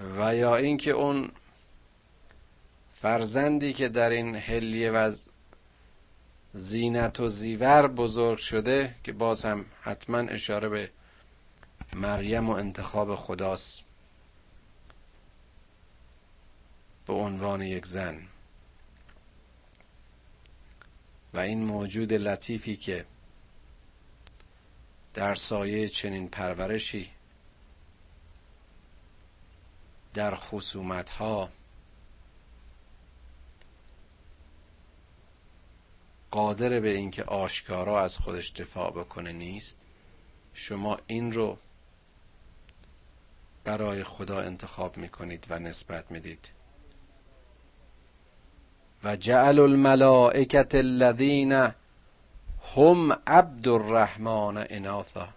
[0.00, 1.30] و یا اینکه اون
[2.94, 5.12] فرزندی که در این هلیه و
[6.54, 10.90] زینت و زیور بزرگ شده که باز هم حتما اشاره به
[11.92, 13.80] مریم و انتخاب خداست
[17.06, 18.22] به عنوان یک زن.
[21.34, 23.04] و این موجود لطیفی که
[25.14, 27.10] در سایه چنین پرورشی
[30.14, 31.48] در خصومت ها
[36.30, 39.78] قادر به اینکه آشکارا از خودش دفاع بکنه نیست.
[40.54, 41.58] شما این رو
[43.64, 46.48] برای خدا انتخاب می‌کنید و نسبت می‌دید.
[49.04, 51.52] و جعل الملائکت الذین
[52.74, 55.28] هم عبد الرحمن اناثا.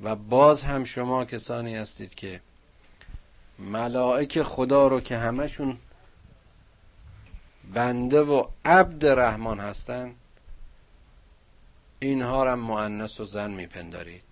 [0.00, 2.40] و باز هم شما کسانی هستید که
[3.58, 5.78] ملائک خدا رو که همشون
[7.74, 10.14] بنده و عبد رحمان هستن
[11.98, 14.24] اینها را مؤنث و زن میپندارید.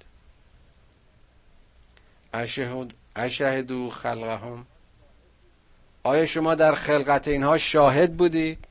[2.34, 4.66] اشهد اشهدو خلقهم.
[6.02, 8.64] آیا شما در خلقت اینها شاهد بودید؟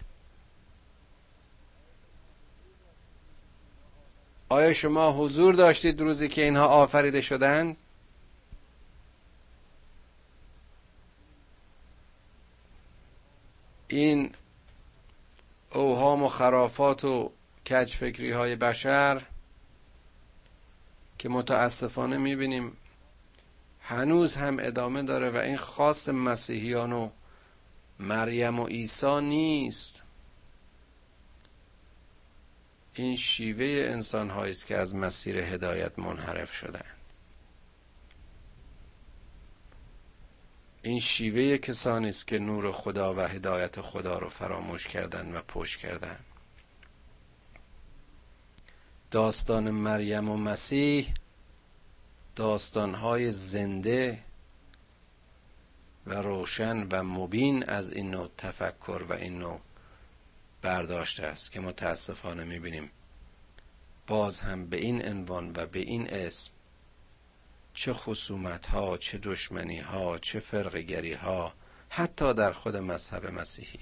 [4.51, 7.77] آیا شما حضور داشتید روزی که اینها آفریده شدند
[13.87, 14.31] این
[15.73, 17.31] اوهام و خرافات و
[17.69, 19.21] کجفکری های بشر
[21.17, 22.77] که متاسفانه می‌بینیم
[23.81, 27.09] هنوز هم ادامه داره و این خاص مسیحیان و
[27.99, 30.00] مریم و عیسی نیست.
[32.93, 36.85] این شیوه انسان است که از مسیر هدایت منحرف شدن
[40.81, 45.79] این شیوه کسانی است که نور خدا و هدایت خدا رو فراموش کردن و پشت
[45.79, 46.19] کردن
[49.11, 51.13] داستان مریم و مسیح
[52.35, 54.19] داستانهای زنده
[56.07, 59.59] و روشن و مبین از این نوع تفکر و این نوع
[60.61, 62.91] برداشته است که متاسفانه می‌بینیم.
[64.07, 66.51] باز هم به این عنوان و به این اسم
[67.73, 71.53] چه خصومت ها چه دشمنی ها چه فرقگری ها
[71.89, 73.79] حتی در خود مذهب مسیحی.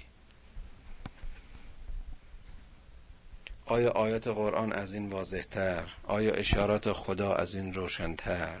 [3.66, 8.58] آیا آیات قرآن از این واضحتر؟ آیا اشارات خدا از این روشنتر؟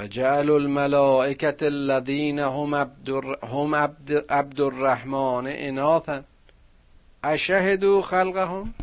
[0.00, 3.08] و جعل الملائکت الذین هم عبد,
[3.44, 3.74] هم
[4.30, 6.22] عبد, الرحمن اناثا
[7.24, 8.74] اشهدوا خلقهم؟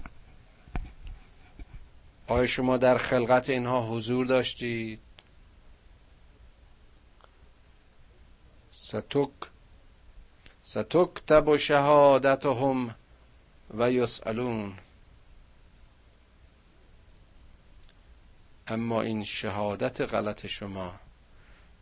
[2.27, 4.99] آیا شما در خلقت اینها حضور داشتید؟
[8.71, 9.29] ستک
[10.61, 12.95] ستکتب شهادتهم
[13.77, 14.73] و یسالون
[18.67, 21.06] اما این شهادت غلط شما.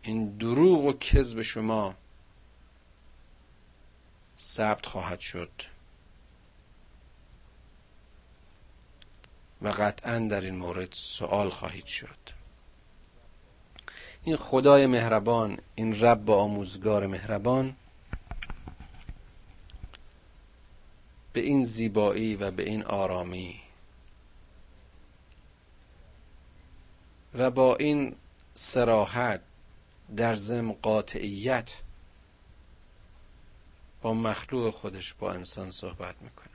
[0.06, 1.96] این دروغ و کذب شما
[4.40, 5.52] ثبت خواهد شد.
[9.62, 12.18] و قطعا در این مورد سوال خواهید شد.
[14.24, 17.76] این خدای مهربان این رب آموزگار مهربان
[21.34, 23.62] به این زیبایی و به این آرامی
[27.34, 28.16] و با این
[28.56, 29.42] سراحت
[30.18, 31.74] در زم قاطعیت
[34.02, 36.46] با مخلوق خودش با انسان صحبت می‌کنه.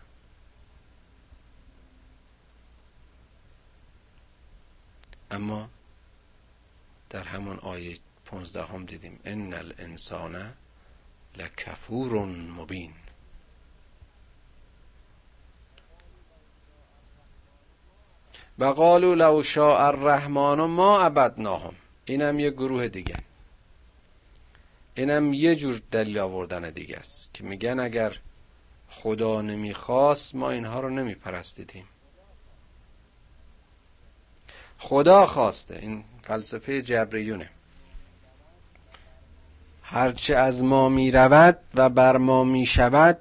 [5.31, 5.69] اما
[7.11, 10.53] در همون آیه پونزدهم دیدیم ان الانسان
[11.37, 12.93] لکفور مبین.
[18.59, 21.75] و قالوا لو شاء الرحمن ما عبدناهم.
[22.05, 23.17] اینم یه گروه دیگه.
[24.95, 28.17] اینم یه جور دلیل آوردن دیگه است که میگن اگر
[28.89, 31.85] خدا نمی‌خواست ما اینها رو نمیپرستیدیم.
[34.79, 35.79] خدا خواسته.
[35.83, 37.51] این فلسفه جبریونه.
[39.83, 43.19] هرچه از ما می‌رود و بر ما می‌شود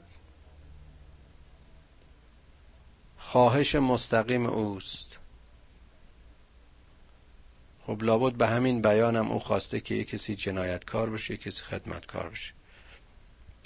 [3.18, 5.09] خواهش مستقیم اوست.
[7.90, 12.30] خب لابد به همین بیانم او خواسته که یه کسی جنایتکار بشه یه کسی خدمتکار
[12.30, 12.54] بشه.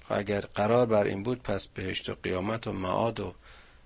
[0.05, 3.33] خب اگر قرار بر این بود پس بهشت و قیامت و معاد و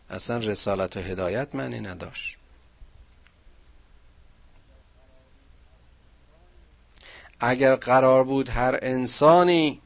[0.09, 2.37] اصلا رسالت و هدایت معنی نداشت.
[7.39, 9.81] اگر قرار بود هر انسانی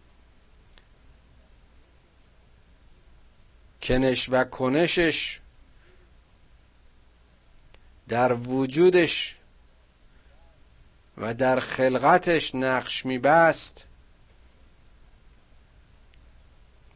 [3.82, 5.40] کنش و کنشش
[8.08, 9.41] در وجودش
[11.18, 13.86] و در خلقتش نقش میبست.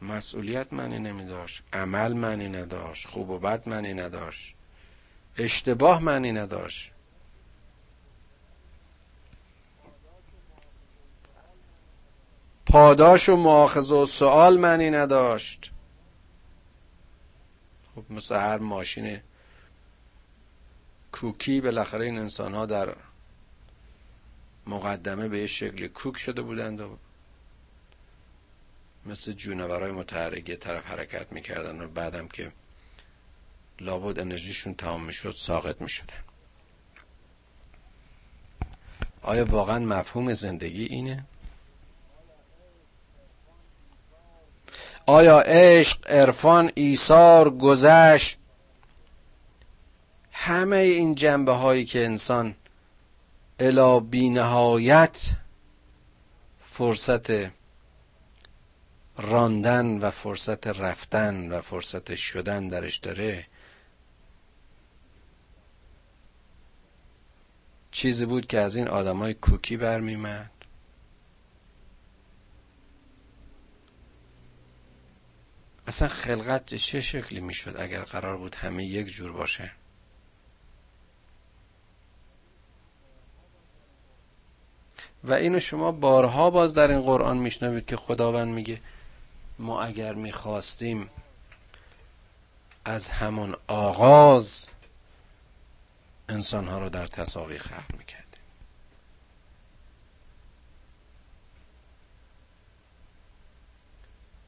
[0.02, 4.54] مسئولیت معنی نمی داشت عمل معنی نداشت خوب و بد معنی نداشت
[5.38, 6.92] اشتباه معنی نداشت.
[12.66, 15.72] پاداش و مؤاخذه و سوال معنی نداشت.
[17.94, 19.20] خب مثل هر ماشین
[21.12, 22.96] کوکی بالاخره این انسان ها در
[24.66, 26.98] مقدمه به یه شکل کوک شده بودند و
[29.06, 32.52] مثل جونورای متحرک طرف حرکت می‌کردن و بعدم که
[33.80, 36.24] لابد انرژیشون تمام می‌شد ساقط می‌شدن
[39.22, 41.26] آیا واقعا مفهوم زندگی اینه؟
[45.06, 48.38] آیا عشق، عرفان، ایثار، گذشت
[50.32, 52.56] همه این جنبه هایی که انسان
[53.58, 55.18] الا بینهایت
[56.68, 57.50] فرصت
[59.18, 63.46] راندن و فرصت رفتن و فرصت شدن درش داره.
[67.90, 70.50] چیزی بود که از این آدمای کوکی برمیمد
[75.86, 79.72] اصلا خلقت چه شکلی می‌شد اگر قرار بود همه یک جور باشه؟
[85.26, 88.80] و اینو شما بارها باز در این قرآن میشنوید که خداوند میگه
[89.58, 91.10] ما اگر می‌خواستیم
[92.84, 94.66] از همون آغاز
[96.28, 98.26] انسانها رو در تصاوی خلق می‌کردیم.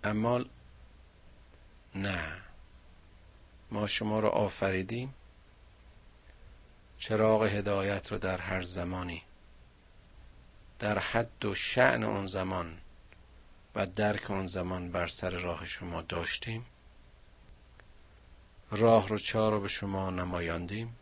[0.04, 0.44] اما
[1.94, 2.20] نه.
[3.70, 5.14] ما شما رو آفریدیم.
[6.98, 9.22] چراغ هدایت رو در هر زمانی
[10.78, 12.78] در حد و شعن اون زمان
[13.74, 16.66] و درک اون زمان بر سر راه شما داشتیم.
[18.70, 20.96] راه رو چار رو به شما نمایاندیم.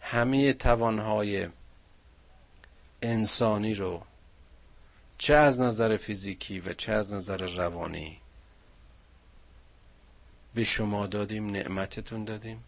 [0.00, 1.48] همه توانهای
[3.02, 4.02] انسانی رو
[5.18, 8.20] چه از نظر فیزیکی و چه از نظر روانی
[10.54, 12.64] به شما دادیم نعمتتون دادیم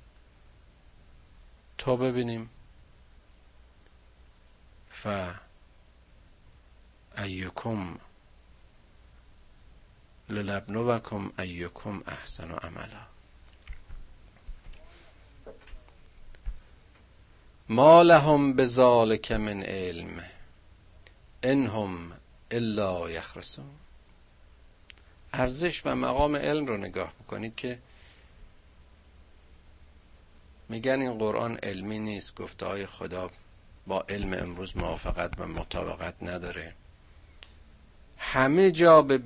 [1.78, 2.51] تا ببینیم
[5.03, 5.07] ف
[7.19, 7.97] ایکم
[10.29, 13.07] لنبلوکم ایکم احسن عملا.
[17.69, 20.25] ما لهم بذالک من علم
[21.43, 22.13] انهم
[22.51, 23.71] الا یخرسون
[25.33, 27.79] ارزش و مقام علم رو نگاه بکنید که
[30.69, 33.31] میگن این قرآن علمی نیست گفته های خدا
[33.91, 36.74] با علم امروز موافقت و مطابقت نداره.
[38.18, 39.22] همه جا به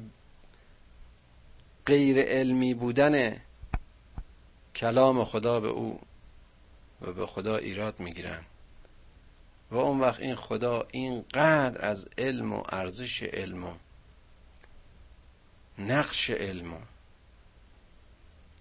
[1.87, 3.41] غیر علمی بودن
[4.75, 6.01] کلام خدا به او
[7.01, 8.45] و به خدا ایراد می‌گیرن.
[9.71, 13.75] و اون وقت این خدا اینقدر از علم و ارزش علم و
[15.79, 16.79] نقش علم و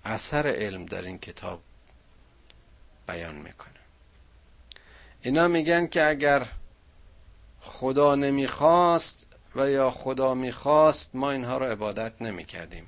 [0.06, 1.62] اثر علم در این کتاب
[3.08, 3.83] بیان می‌کنه.
[5.26, 6.48] اینا میگن که اگر
[7.60, 12.88] خدا نمی‌خواست و یا خدا می‌خواست ما اینها رو عبادت نمی‌کردیم.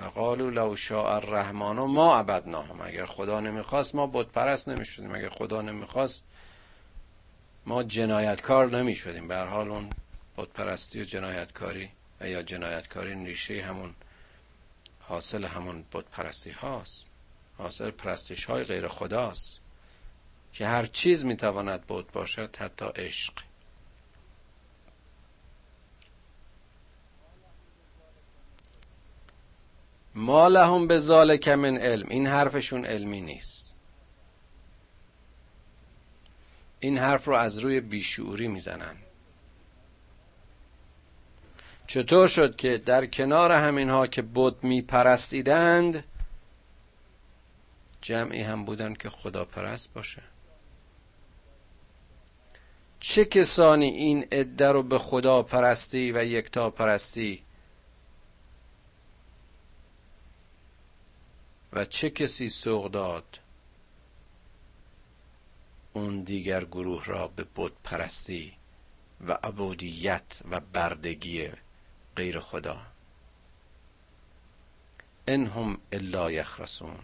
[0.00, 2.80] و قالو لو شاء الرحمن ما عبدناهم.
[2.80, 5.14] اگر خدا نمی‌خواست ما بت پرست نمی‌شدیم.
[5.14, 6.24] اگر خدا نمی‌خواست
[7.66, 9.28] ما جنایتکار نمی‌شدیم.
[9.28, 9.90] به هر حال اون
[10.36, 13.94] بت پرستی و جنایتکاری و یا جنایتکاری ریشه همون
[15.02, 17.04] حاصل همون بت پرستی هاست.
[17.58, 19.61] حاصل پرستش های غیر خداست.
[20.52, 23.32] که هر چیز می‌تواند بود باشد حتی عشق.
[30.14, 32.08] ما لهم به ذالک من علم.
[32.08, 33.72] این حرفشون علمی نیست.
[36.80, 38.96] این حرف رو از روی بیشعوری می‌زنن.
[41.86, 46.04] چطور شد که در کنار همین ها که بود میپرستیدند
[48.00, 50.22] جمعی هم بودن که خدا پرست باشه؟
[53.04, 57.42] چه کسانی این عده رو به خدا پرستی و یکتا پرستی؟
[61.72, 63.38] و چه کسی سوق داد؟
[65.92, 68.52] اون دیگر گروه را به بود پرستی
[69.20, 71.50] و عبودیت و بردگی
[72.16, 72.82] غیر خدا.
[75.28, 76.98] انهم الا یخرسون.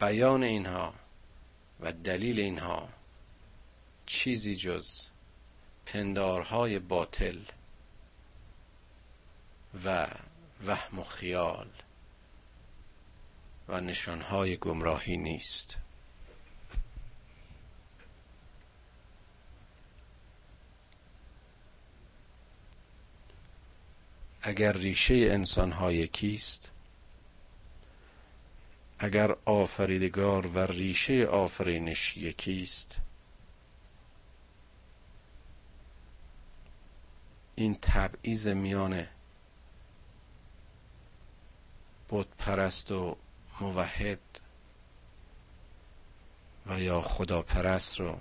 [0.00, 0.94] بیان اینها
[1.80, 3.01] و دلیل اینها
[4.12, 5.06] چیزی جز
[5.86, 7.38] پندارهای باطل
[9.84, 10.08] و
[10.66, 11.68] وهم و خیال
[13.68, 15.76] و نشانهای گمراهی نیست.
[24.42, 26.70] اگر ریشه انسانها یکیست
[28.98, 33.01] اگر آفریدگار و ریشه آفرینش یکیست؟
[37.54, 39.06] این تبعیض میان
[42.08, 43.16] بود پرست و
[43.60, 44.18] موحد
[46.66, 48.20] و یا خدا پرست رو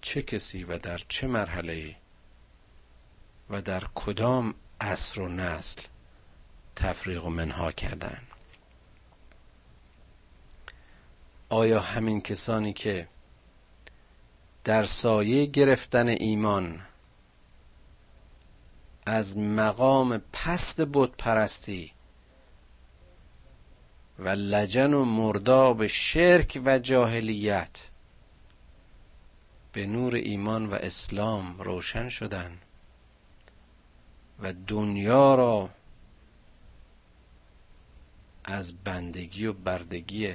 [0.00, 1.96] چه کسی و در چه مرحله
[3.50, 5.82] و در کدام عصر و نسل
[6.76, 8.22] تفریق و منها کردن؟
[11.48, 13.08] آیا همین کسانی که
[14.66, 16.82] در سایه گرفتن ایمان.
[19.06, 21.92] از مقام پست بود پرستی
[24.18, 27.82] و لجن و مرداب شرک و جاهلیت
[29.72, 32.58] به نور ایمان و اسلام روشن شدن
[34.42, 35.70] و دنیا را
[38.44, 40.34] از بندگی و بردگی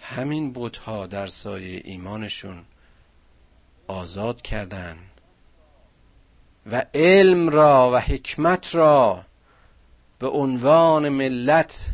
[0.00, 2.64] همین بودها در سایه ایمانشون
[3.88, 4.98] آزاد کردن
[6.66, 9.24] و علم را و حکمت را
[10.18, 11.90] به عنوان ملت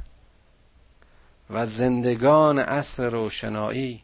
[1.50, 4.02] و زندگان عصر روشنایی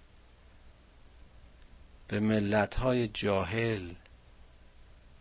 [2.09, 3.91] به ملت های جاهل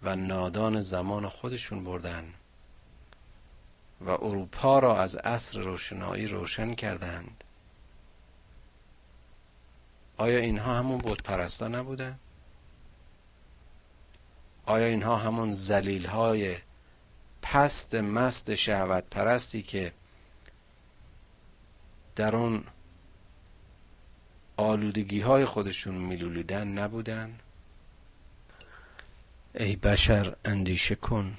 [0.03, 2.33] و نادان زمان خودشون بردن
[4.01, 7.40] و اروپا را از عصر روشنایی روشن کردند
[10.21, 12.19] آیا اینها همون بود پرستا نبودن؟
[14.65, 16.57] آیا اینها همون زلیل های
[17.41, 19.93] پست مست شهوت پرستی که
[22.15, 22.63] در اون
[24.57, 27.39] آلودگی های خودشون میلولیدن نبودن؟
[29.55, 31.37] ای بشر اندیشه کن